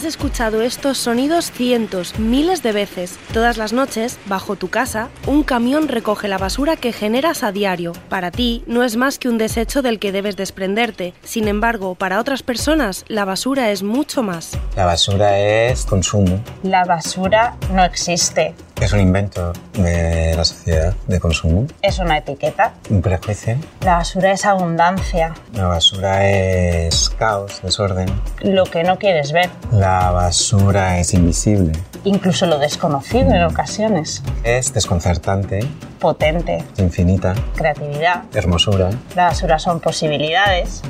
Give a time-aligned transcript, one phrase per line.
[0.00, 3.18] Has escuchado estos sonidos cientos, miles de veces.
[3.34, 7.92] Todas las noches, bajo tu casa, un camión recoge la basura que generas a diario.
[8.08, 11.12] Para ti, no es más que un desecho del que debes desprenderte.
[11.22, 14.52] Sin embargo, para otras personas, la basura es mucho más.
[14.74, 16.42] La basura es consumo.
[16.62, 18.54] La basura no existe.
[18.80, 21.66] Es un invento de la sociedad de consumo.
[21.82, 22.72] Es una etiqueta.
[22.88, 23.58] Un prejuicio.
[23.82, 25.34] La basura es abundancia.
[25.52, 28.08] La basura es caos, desorden.
[28.40, 29.50] Lo que no quieres ver.
[29.70, 31.72] La basura es invisible.
[32.04, 34.22] Incluso lo desconocido en ocasiones.
[34.44, 35.60] Es desconcertante.
[35.98, 36.64] Potente.
[36.78, 37.34] Infinita.
[37.56, 38.22] Creatividad.
[38.32, 38.88] Hermosura.
[39.14, 40.80] La basura son posibilidades.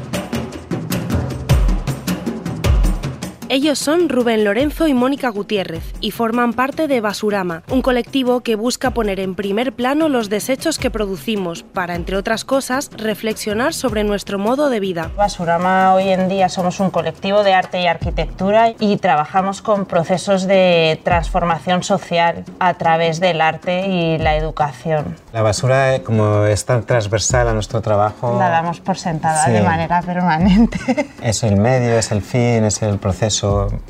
[3.53, 8.55] Ellos son Rubén Lorenzo y Mónica Gutiérrez y forman parte de Basurama, un colectivo que
[8.55, 14.05] busca poner en primer plano los desechos que producimos para, entre otras cosas, reflexionar sobre
[14.05, 15.11] nuestro modo de vida.
[15.17, 20.47] Basurama hoy en día somos un colectivo de arte y arquitectura y trabajamos con procesos
[20.47, 25.17] de transformación social a través del arte y la educación.
[25.33, 28.37] La basura, eh, como es tan transversal a nuestro trabajo...
[28.39, 29.51] La damos por sentada Sí.
[29.51, 30.79] de manera permanente.
[31.21, 33.40] Es el medio, es el fin, es el proceso.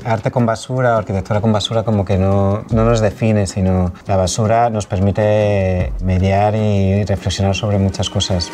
[0.05, 4.69] Arte con basura arquitectura con basura como que no, no nos define, sino la basura
[4.69, 8.51] nos permite mediar y reflexionar sobre muchas cosas.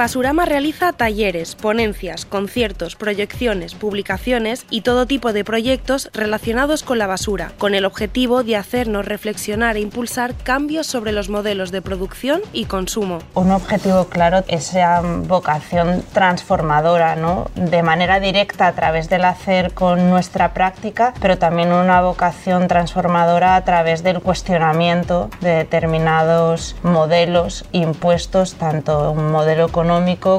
[0.00, 7.06] Basurama realiza talleres, ponencias, conciertos, proyecciones, publicaciones y todo tipo de proyectos relacionados con la
[7.06, 12.40] basura, con el objetivo de hacernos reflexionar e impulsar cambios sobre los modelos de producción
[12.54, 13.18] y consumo.
[13.34, 17.50] Un objetivo claro, esa vocación transformadora, ¿no?
[17.54, 23.54] de manera directa a través del hacer con nuestra práctica, pero también una vocación transformadora
[23.54, 29.89] a través del cuestionamiento de determinados modelos impuestos, tanto un modelo económico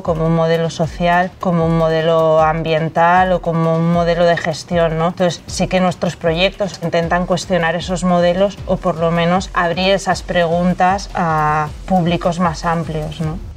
[0.04, 4.98] como un modelo social, como un modelo ambiental o como un modelo de gestión.
[4.98, 5.08] ¿no?
[5.10, 10.24] Entonces sí que nuestros proyectos intentan cuestionar esos modelos o por lo menos abrir esas
[10.24, 13.20] preguntas a públicos más amplios.
[13.22, 13.51] ¿no?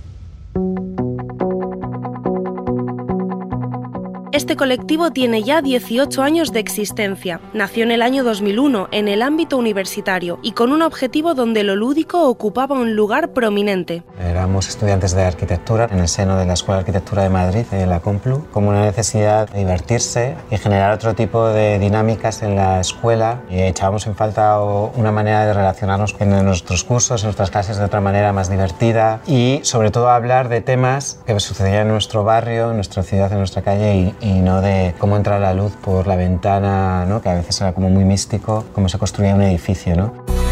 [4.35, 7.41] Este colectivo tiene ya 18 años de existencia.
[7.53, 11.77] Nació en el año 2001 en el ámbito universitario y con un objetivo donde lo
[11.77, 14.03] lúdico ocupaba un lugar prominente.
[14.19, 17.89] Éramos estudiantes de arquitectura en el seno de la Escuela de Arquitectura de Madrid, en
[17.89, 22.81] la Complu, como una necesidad de divertirse y generar otro tipo de dinámicas en la
[22.81, 23.43] escuela.
[23.49, 27.85] Y echábamos en falta una manera de relacionarnos en nuestros cursos, en nuestras clases de
[27.85, 32.71] otra manera más divertida y sobre todo hablar de temas que sucedían en nuestro barrio,
[32.71, 36.07] en nuestra ciudad, en nuestra calle y, y no de cómo entra la luz por
[36.07, 37.21] la ventana, ¿no?
[37.21, 39.95] que a veces era como muy místico, cómo se construía un edificio.
[39.95, 40.44] ¿no?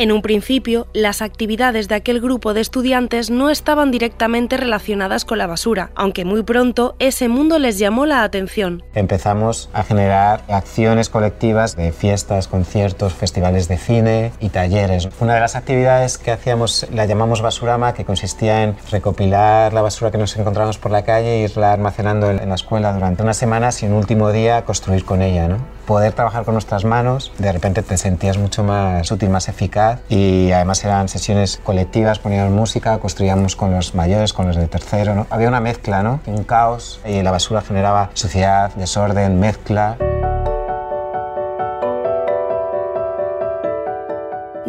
[0.00, 5.36] En un principio, las actividades de aquel grupo de estudiantes no estaban directamente relacionadas con
[5.36, 8.82] la basura, aunque muy pronto ese mundo les llamó la atención.
[8.94, 15.06] Empezamos a generar acciones colectivas de fiestas, conciertos, festivales de cine y talleres.
[15.20, 20.10] Una de las actividades que hacíamos la llamamos Basurama, que consistía en recopilar la basura
[20.10, 23.82] que nos encontrábamos por la calle e irla almacenando en la escuela durante unas semanas
[23.82, 25.46] y un último día construir con ella.
[25.46, 25.58] ¿no?
[25.90, 30.52] Poder trabajar con nuestras manos, de repente te sentías mucho más útil, más eficaz y
[30.52, 35.16] además eran sesiones colectivas, poníamos música, construíamos con los mayores, con los de tercero.
[35.16, 35.26] ¿no?
[35.30, 36.20] Había una mezcla, ¿no?
[36.26, 39.96] un caos y la basura generaba suciedad, desorden, mezcla.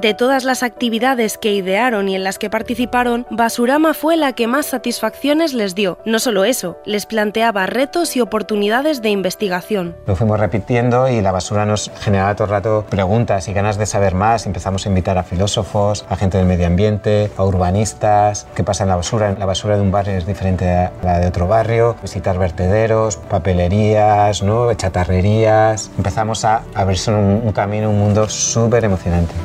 [0.02, 4.48] De todas las actividades que idearon y en las que participaron, Basurama fue la que
[4.48, 6.00] más satisfacciones les dio.
[6.06, 9.96] No solo eso, les planteaba retos y oportunidades de investigación.
[10.08, 13.86] Lo fuimos repitiendo y la basura nos generaba todo el rato preguntas y ganas de
[13.86, 14.48] saber más.
[14.48, 18.90] Empezamos a invitar a filósofos, a gente del medio ambiente, a urbanistas, qué pasa en
[18.90, 19.36] la basura.
[19.38, 24.42] La basura de un barrio es diferente a la de otro barrio, visitar vertederos, papelerías,
[24.42, 24.74] ¿no?
[24.74, 25.92] chatarrerías.
[25.96, 29.36] Empezamos a abrirse un, un camino, un mundo súper emocionante.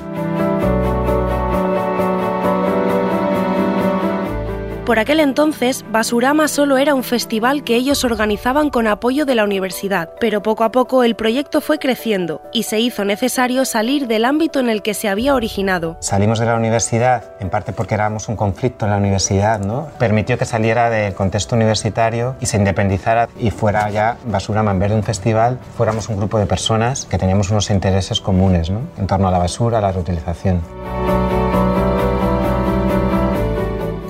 [4.86, 9.42] Por aquel entonces, Basurama solo era un festival que ellos organizaban con apoyo de la
[9.42, 14.24] universidad, pero poco a poco el proyecto fue creciendo y se hizo necesario salir del
[14.24, 15.96] ámbito en el que se había originado.
[15.98, 19.88] Salimos de la universidad, en parte porque éramos un conflicto en la universidad, ¿no?
[19.98, 24.90] Permitió que saliera del contexto universitario y se independizara y fuera ya Basurama, en vez
[24.90, 28.82] de un festival, fuéramos un grupo de personas que teníamos unos intereses comunes, ¿no?
[28.98, 30.62] En torno a la basura, a la reutilización.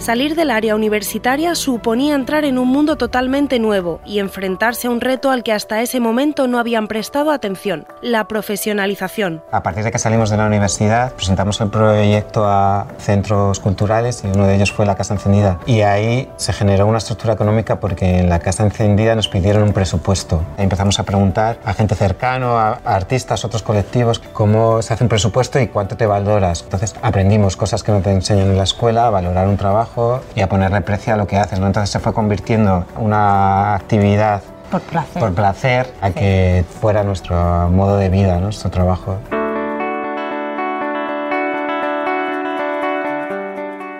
[0.06, 5.00] Salir del área universitaria suponía entrar en un mundo totalmente nuevo y enfrentarse a un
[5.00, 9.42] reto al que hasta ese momento no habían prestado atención, la profesionalización.
[9.50, 14.28] A partir de que salimos de la universidad, presentamos el proyecto a centros culturales y
[14.28, 15.58] uno de ellos fue la Casa Encendida.
[15.66, 19.72] Y ahí se generó una estructura económica porque en la Casa Encendida nos pidieron un
[19.72, 20.40] presupuesto.
[20.56, 25.58] Empezamos a preguntar a gente cercana, a artistas, otros colectivos, cómo se hace un presupuesto
[25.58, 26.62] y cuánto te valoras.
[26.62, 29.95] Entonces aprendimos cosas que no te enseñan en la escuela, a valorar un trabajo
[30.34, 31.58] y a ponerle precio a lo que haces.
[31.58, 31.66] ¿no?
[31.66, 37.96] Entonces se fue convirtiendo una actividad por placer, por placer a que fuera nuestro modo
[37.96, 39.18] de vida, nuestro trabajo.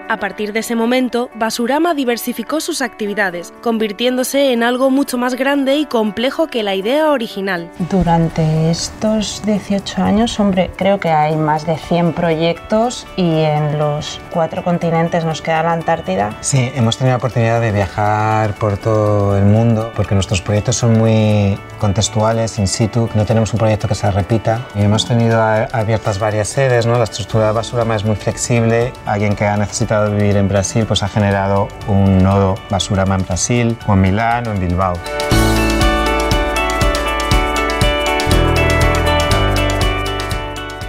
[0.09, 5.79] A partir de ese momento, Basurama diversificó sus actividades, convirtiéndose en algo mucho más grande
[5.79, 7.69] y complejo que la idea original.
[7.91, 14.21] Durante estos 18 años, hombre, creo que hay más de 100 proyectos y en los
[14.31, 16.37] cuatro continentes nos queda la Antártida.
[16.41, 20.97] Sí, hemos tenido la oportunidad de viajar por todo el mundo porque nuestros proyectos son
[20.99, 26.21] muy contextuales, in situ, no tenemos un proyecto que se repita y hemos tenido abiertas
[26.21, 26.97] varias sedes, ¿no?
[26.97, 31.03] La estructura de Basurama es muy flexible, alguien que ha necesitado vivir en Brasil, pues
[31.03, 34.95] ha generado un nodo Basurama en Brasil, o en Milán o en Bilbao.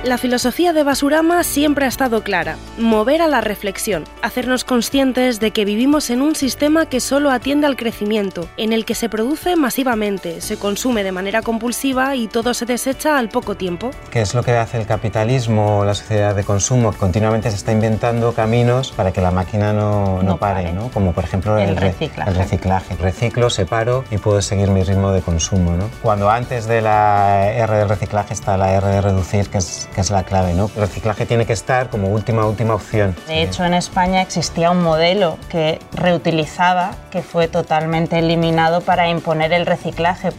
[0.08, 5.52] La filosofía de Basurama siempre ha estado clara, mover a la reflexión, hacernos conscientes de
[5.52, 9.58] que vivimos en un sistema que solo atiende al crecimiento, en el que se produce
[9.58, 13.92] masivamente, se consume de manera compulsiva y todo se desecha al poco tiempo.
[14.10, 16.94] ¿Qué es lo que hace el capitalismo o la sociedad de consumo?
[16.94, 20.88] Continuamente se está inventando caminos para que la máquina no, no, pare, ¿no?
[20.88, 22.32] como por ejemplo el, reciclaje.
[22.32, 22.96] el reciclaje.
[22.96, 25.76] Reciclo, separo y puedo seguir mi ritmo de consumo.
[25.76, 25.90] ¿no?
[26.02, 30.12] Cuando antes de la R de reciclaje está la R de reducir, que es es
[30.12, 30.70] la clave, ¿no?
[30.76, 33.16] El reciclaje tiene que estar como última, última opción.
[33.28, 39.54] De hecho, en España existía un modelo que reutilizaba, que fue totalmente eliminado para imponer
[39.54, 40.32] el reciclaje.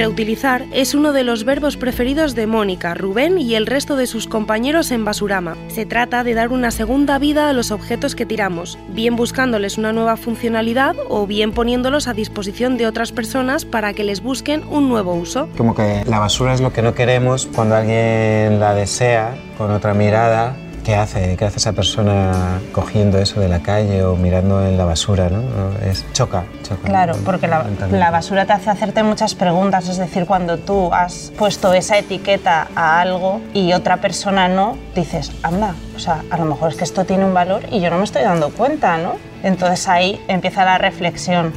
[0.00, 4.26] Reutilizar es uno de los verbos preferidos de Mónica, Rubén y el resto de sus
[4.26, 5.58] compañeros en Basurama.
[5.68, 9.92] Se trata de dar una segunda vida a los objetos que tiramos, bien buscándoles una
[9.92, 14.88] nueva funcionalidad o bien poniéndolos a disposición de otras personas para que les busquen un
[14.88, 15.50] nuevo uso.
[15.58, 19.92] Como que la basura es lo que no queremos cuando alguien la desea con otra
[19.92, 21.36] mirada ¿Qué hace?
[21.36, 25.28] ¿Qué hace esa persona cogiendo eso de la calle o mirando en la basura?
[25.28, 25.42] ¿no?
[25.86, 26.88] Es choca, choca.
[26.88, 29.88] Claro, porque la, la, basura te hace hacerte muchas preguntas.
[29.88, 35.32] Es decir, cuando tú has puesto esa etiqueta a algo y otra persona no, dices,
[35.42, 37.98] anda, o sea, a lo mejor es que esto tiene un valor y yo no
[37.98, 39.16] me estoy dando cuenta, ¿no?
[39.42, 41.52] Entonces ahí empieza la reflexión.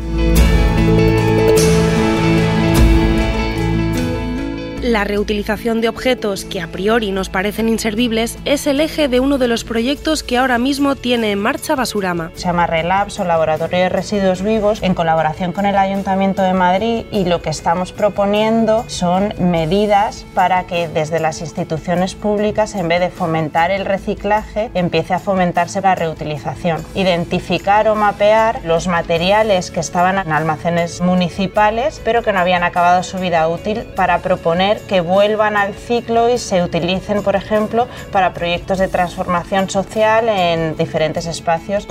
[4.84, 9.38] La reutilización de objetos que a priori nos parecen inservibles es el eje de uno
[9.38, 12.32] de los proyectos que ahora mismo tiene en marcha Basurama.
[12.36, 17.06] Se llama Relapse o Laboratorio de Residuos Vivos en colaboración con el Ayuntamiento de Madrid
[17.14, 23.00] y lo que estamos proponiendo son medidas para que desde las instituciones públicas en vez
[23.00, 26.84] de fomentar el reciclaje empiece a fomentarse la reutilización.
[26.94, 33.02] Identificar o mapear los materiales que estaban en almacenes municipales pero que no habían acabado
[33.04, 38.34] su vida útil para proponer que vuelvan al ciclo y se utilicen, por ejemplo, para
[38.34, 41.88] proyectos de transformación social en diferentes espacios.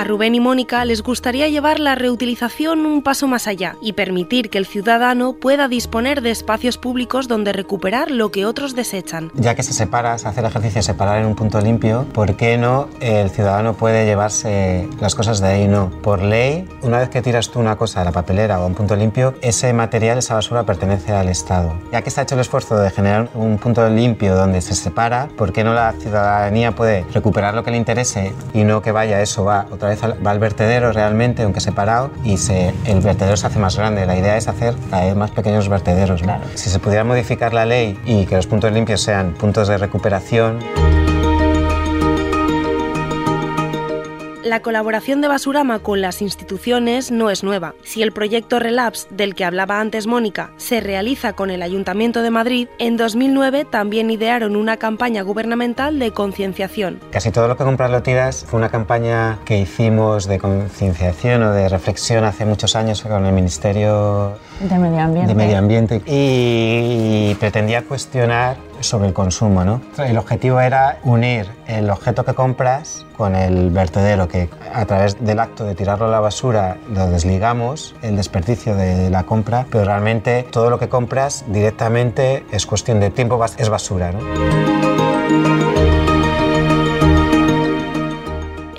[0.00, 4.48] A Rubén y Mónica les gustaría llevar la reutilización un paso más allá y permitir
[4.48, 9.30] que el ciudadano pueda disponer de espacios públicos donde recuperar lo que otros desechan.
[9.34, 12.34] Ya que se separa, se hace el ejercicio de separar en un punto limpio, ¿por
[12.38, 15.68] qué no el ciudadano puede llevarse las cosas de ahí?
[15.68, 15.90] No.
[16.00, 18.74] Por ley, una vez que tiras tú una cosa a la papelera o a un
[18.74, 21.74] punto limpio, ese material, esa basura pertenece al Estado.
[21.92, 25.28] Ya que se ha hecho el esfuerzo de generar un punto limpio donde se separa,
[25.36, 29.20] ¿por qué no la ciudadanía puede recuperar lo que le interese y no que vaya
[29.20, 33.46] eso va otra vez va al vertedero realmente, aunque separado, y se, el vertedero se
[33.46, 34.06] hace más grande.
[34.06, 36.22] La idea es hacer cada vez más pequeños vertederos.
[36.22, 36.42] Claro.
[36.54, 40.58] Si se pudiera modificar la ley y que los puntos limpios sean puntos de recuperación,
[44.42, 47.74] La colaboración de Basurama con las instituciones no es nueva.
[47.84, 52.30] Si el proyecto Relapse, del que hablaba antes Mónica, se realiza con el Ayuntamiento de
[52.30, 57.00] Madrid, en 2009 también idearon una campaña gubernamental de concienciación.
[57.12, 61.52] Casi todo lo que compras lo tiras fue una campaña que hicimos de concienciación o
[61.52, 67.34] de reflexión hace muchos años con el Ministerio de Medio Ambiente, de Medio Ambiente y
[67.38, 69.64] pretendía cuestionar sobre el consumo.
[69.64, 69.80] ¿no?
[69.98, 75.40] El objetivo era unir el objeto que compras con el vertedero, que a través del
[75.40, 80.46] acto de tirarlo a la basura lo desligamos, el desperdicio de la compra, pero realmente
[80.50, 84.12] todo lo que compras directamente es cuestión de tiempo, es basura.
[84.12, 85.89] ¿no?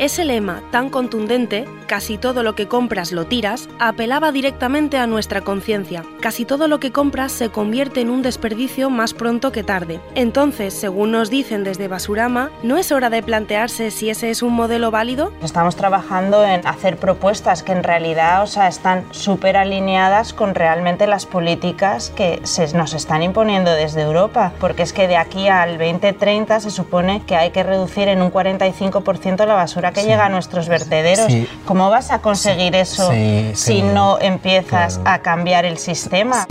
[0.01, 5.41] Ese lema tan contundente, casi todo lo que compras lo tiras, apelaba directamente a nuestra
[5.41, 6.03] conciencia.
[6.21, 9.99] Casi todo lo que compras se convierte en un desperdicio más pronto que tarde.
[10.15, 14.53] Entonces, según nos dicen desde Basurama, ¿no es hora de plantearse si ese es un
[14.53, 15.33] modelo válido?
[15.43, 21.05] Estamos trabajando en hacer propuestas que en realidad o sea, están súper alineadas con realmente
[21.05, 25.77] las políticas que se nos están imponiendo desde Europa, porque es que de aquí al
[25.77, 30.29] 2030 se supone que hay que reducir en un 45% la basura que llega a
[30.29, 31.31] nuestros vertederos.
[31.65, 33.11] ¿Cómo vas a conseguir eso
[33.53, 36.45] si no empiezas a cambiar el sistema?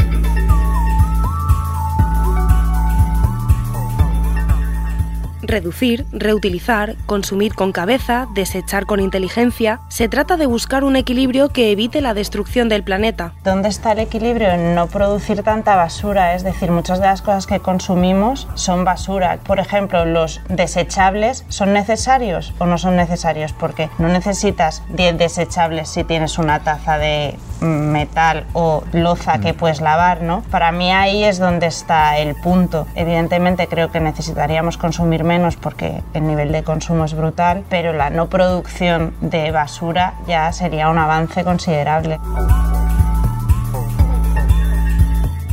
[5.50, 9.80] Reducir, reutilizar, consumir con cabeza, desechar con inteligencia.
[9.88, 13.32] Se trata de buscar un equilibrio que evite la destrucción del planeta.
[13.42, 16.36] ¿Dónde está el equilibrio en no producir tanta basura?
[16.36, 19.40] Es decir, muchas de las cosas que consumimos son basura.
[19.44, 25.88] Por ejemplo, los desechables son necesarios o no son necesarios porque no necesitas 10 desechables
[25.88, 29.56] si tienes una taza de metal o loza que mm.
[29.56, 30.42] puedes lavar, ¿no?
[30.50, 32.86] Para mí ahí es donde está el punto.
[32.94, 38.10] Evidentemente creo que necesitaríamos consumir menos porque el nivel de consumo es brutal, pero la
[38.10, 42.18] no producción de basura ya sería un avance considerable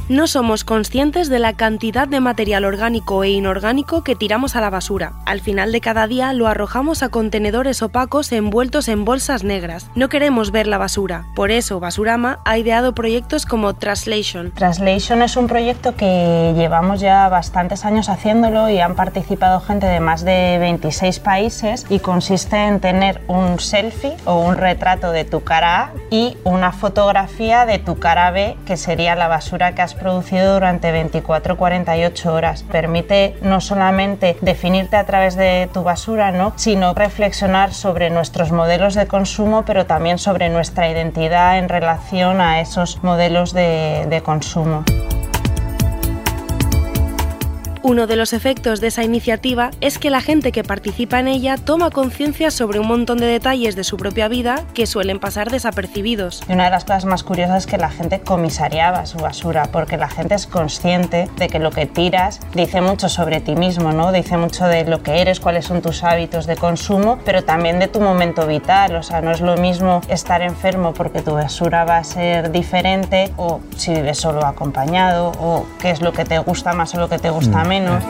[0.09, 4.69] no somos conscientes de la cantidad de material orgánico e inorgánico que tiramos a la
[4.69, 5.13] basura.
[5.25, 9.89] Al final de cada día lo arrojamos a contenedores opacos envueltos en bolsas negras.
[9.95, 11.25] No queremos ver la basura.
[11.35, 14.51] Por eso Basurama ha ideado proyectos como Translation.
[14.51, 19.99] Translation es un proyecto que llevamos ya bastantes años haciéndolo y han participado gente de
[19.99, 25.43] más de 26 países y consiste en tener un selfie o un retrato de tu
[25.43, 29.96] cara A y una fotografía de tu cara B, que sería la basura que has
[29.97, 32.63] producido durante 24-48 horas.
[32.63, 36.53] Permite no solamente definirte a través de tu basura, ¿no?
[36.55, 42.61] sino reflexionar sobre nuestros modelos de consumo, pero también sobre nuestra identidad en relación a
[42.61, 44.83] esos modelos de, de consumo.
[47.83, 51.57] Uno de los efectos de esa iniciativa es que la gente que participa en ella
[51.57, 56.41] toma conciencia sobre un montón de detalles de su propia vida que suelen pasar desapercibidos.
[56.49, 59.97] Y una de las cosas más curiosas es que la gente comisariaba su basura, porque
[59.97, 64.11] la gente es consciente de que lo que tiras dice mucho sobre ti mismo, ¿no?
[64.11, 67.87] Dice mucho de lo que eres, cuáles son tus hábitos de consumo, pero también de
[67.87, 68.95] tu momento vital.
[68.95, 73.31] O sea, no es lo mismo estar enfermo porque tu basura va a ser diferente
[73.37, 77.07] o si vives solo acompañado o qué es lo que te gusta más o lo
[77.07, 78.03] que te gusta menos menos.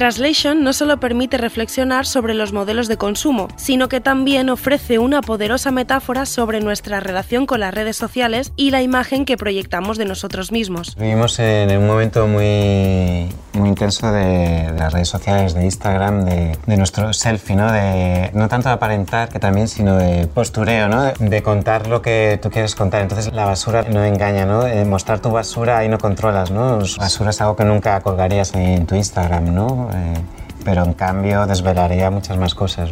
[0.00, 5.20] Translation no solo permite reflexionar sobre los modelos de consumo, sino que también ofrece una
[5.20, 10.06] poderosa metáfora sobre nuestra relación con las redes sociales y la imagen que proyectamos de
[10.06, 10.96] nosotros mismos.
[10.96, 17.12] Vivimos en un momento muy, muy intenso de, las redes sociales, de Instagram, de, nuestro
[17.12, 17.70] selfie, ¿no?
[17.70, 21.12] De, no tanto de aparentar, que también, sino de postureo, ¿no?
[21.12, 23.02] de, contar lo que tú quieres contar.
[23.02, 24.62] Entonces la basura no engaña, ¿no?
[24.86, 26.78] mostrar tu basura ahí no controlas, ¿no?
[26.96, 29.89] Basura es algo que nunca colgarías en tu Instagram, ¿no?
[29.92, 30.22] Eh,
[30.64, 32.90] pero en cambio desvelaría muchas más cosas.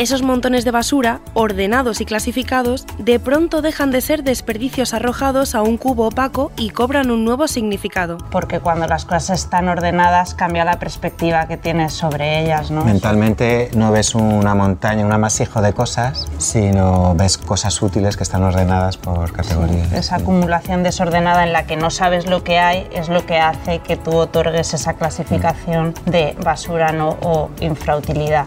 [0.00, 5.60] Esos montones de basura, ordenados y clasificados, de pronto dejan de ser desperdicios arrojados a
[5.60, 8.16] un cubo opaco y cobran un nuevo significado.
[8.30, 12.82] Porque cuando las cosas están ordenadas cambia la perspectiva que tienes sobre ellas, ¿no?
[12.82, 18.42] Mentalmente no ves una montaña, un amasijo de cosas, sino ves cosas útiles que están
[18.42, 19.92] ordenadas por categorías.
[19.92, 23.80] esa acumulación desordenada en la que no sabes lo que hay es lo que hace
[23.80, 27.18] que tú otorgues esa clasificación de basura ¿no?
[27.20, 28.46] o infrautilidad.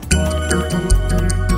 [0.53, 1.52] 嗯。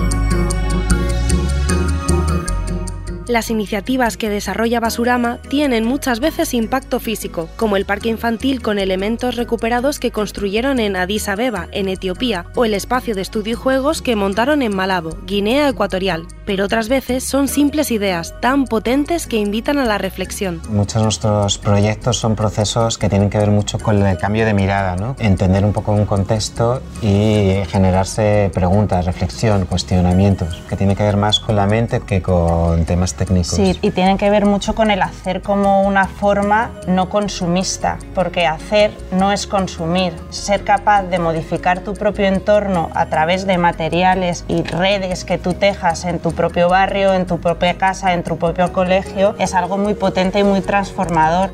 [3.27, 8.77] Las iniciativas que desarrolla Basurama tienen muchas veces impacto físico, como el parque infantil con
[8.77, 13.55] elementos recuperados que construyeron en Addis Abeba, en Etiopía, o el espacio de estudio y
[13.55, 16.27] juegos que montaron en Malabo, Guinea Ecuatorial.
[16.45, 20.61] Pero otras veces son simples ideas tan potentes que invitan a la reflexión.
[20.69, 24.53] Muchos de nuestros proyectos son procesos que tienen que ver mucho con el cambio de
[24.53, 25.15] mirada, ¿no?
[25.17, 31.39] entender un poco un contexto y generarse preguntas, reflexión, cuestionamientos, que tiene que ver más
[31.39, 33.14] con la mente que con temas
[33.55, 38.45] Sí, y tienen que ver mucho con el hacer como una forma no consumista, porque
[38.45, 40.13] hacer no es consumir.
[40.29, 45.53] Ser capaz de modificar tu propio entorno a través de materiales y redes que tú
[45.53, 49.77] tejas en tu propio barrio, en tu propia casa, en tu propio colegio, es algo
[49.77, 51.51] muy potente y muy transformador.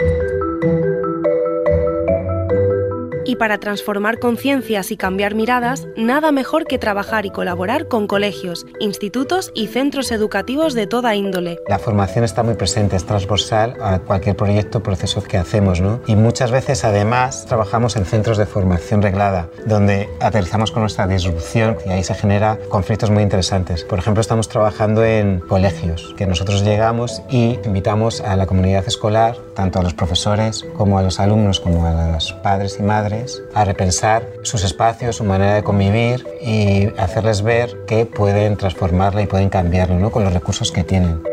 [3.32, 8.66] Y para transformar conciencias y cambiar miradas, nada mejor que trabajar y colaborar con colegios,
[8.82, 11.58] institutos y centros educativos de toda índole.
[11.70, 16.02] La formación está muy presente, es transversal a cualquier proyecto, proceso que hacemos, ¿no?
[16.08, 21.78] Y muchas veces además trabajamos en centros de formación reglada, donde aterrizamos con nuestra disrupción
[21.86, 23.86] y ahí se genera conflictos muy interesantes.
[23.86, 29.38] Por ejemplo, estamos trabajando en colegios, que nosotros llegamos y invitamos a la comunidad escolar,
[29.56, 33.21] tanto a los profesores como a los alumnos, como a los padres y madres,
[33.54, 39.28] a repensar sus espacios, su manera de convivir y hacerles ver que pueden transformarla y
[39.28, 40.12] pueden cambiarlo ¿no?
[40.12, 41.31] con los recursos que tienen.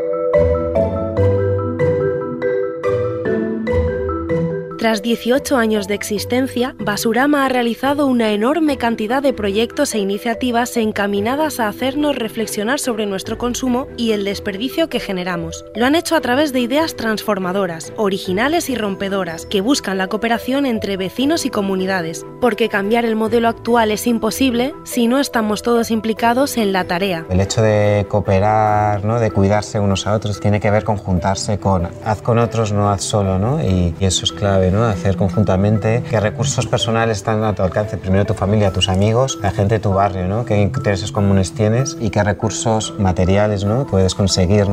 [4.79, 10.77] Tras 18 años de existencia, Basurama ha realizado una enorme cantidad de proyectos e iniciativas
[10.77, 15.65] encaminadas a hacernos reflexionar sobre nuestro consumo y el desperdicio que generamos.
[15.75, 20.65] Lo han hecho a través de ideas transformadoras, originales y rompedoras, que buscan la cooperación
[20.65, 25.91] entre vecinos y comunidades, porque cambiar el modelo actual es imposible si no estamos todos
[25.91, 27.27] implicados en la tarea.
[27.31, 31.89] El hecho de cooperar, de cuidarse unos a otros, tiene que ver con juntarse con
[32.05, 33.61] haz con otros, no haz solo, ¿no?
[33.61, 34.68] y eso es clave.
[34.69, 37.97] Hacer conjuntamente qué recursos personales están a tu alcance.
[37.97, 40.45] Primero tu familia, tus amigos, la gente de tu barrio, ¿no?
[40.45, 43.87] Qué intereses comunes tienes y qué recursos materiales, ¿no?
[43.87, 44.67] Puedes conseguir.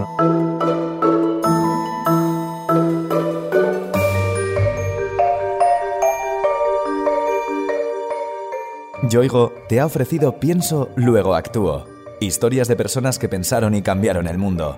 [9.09, 11.85] Yoigo te ha ofrecido Pienso, luego actúo.
[12.19, 14.77] Historias de personas que pensaron y cambiaron el mundo.